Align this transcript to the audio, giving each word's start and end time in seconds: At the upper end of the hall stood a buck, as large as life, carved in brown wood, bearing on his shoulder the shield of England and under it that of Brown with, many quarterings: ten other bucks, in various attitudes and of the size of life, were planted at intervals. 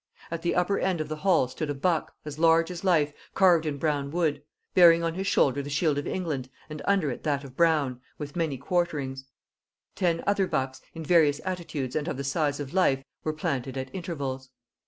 At 0.31 0.41
the 0.41 0.55
upper 0.55 0.79
end 0.79 0.99
of 0.99 1.09
the 1.09 1.17
hall 1.17 1.47
stood 1.47 1.69
a 1.69 1.75
buck, 1.75 2.15
as 2.25 2.39
large 2.39 2.71
as 2.71 2.83
life, 2.83 3.13
carved 3.35 3.67
in 3.67 3.77
brown 3.77 4.09
wood, 4.09 4.41
bearing 4.73 5.03
on 5.03 5.13
his 5.13 5.27
shoulder 5.27 5.61
the 5.61 5.69
shield 5.69 5.99
of 5.99 6.07
England 6.07 6.49
and 6.71 6.81
under 6.85 7.11
it 7.11 7.21
that 7.21 7.43
of 7.43 7.55
Brown 7.55 8.01
with, 8.17 8.35
many 8.35 8.57
quarterings: 8.57 9.25
ten 9.93 10.23
other 10.25 10.47
bucks, 10.47 10.81
in 10.95 11.05
various 11.05 11.39
attitudes 11.45 11.95
and 11.95 12.07
of 12.07 12.17
the 12.17 12.23
size 12.23 12.59
of 12.59 12.73
life, 12.73 13.03
were 13.23 13.31
planted 13.33 13.77
at 13.77 13.93
intervals. 13.93 14.49